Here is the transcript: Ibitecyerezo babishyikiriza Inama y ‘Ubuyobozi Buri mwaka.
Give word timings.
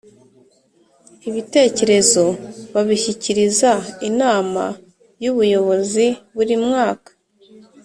Ibitecyerezo 1.29 2.23
babishyikiriza 2.73 3.71
Inama 4.09 4.63
y 5.23 5.25
‘Ubuyobozi 5.31 6.05
Buri 6.35 6.55
mwaka. 6.65 7.11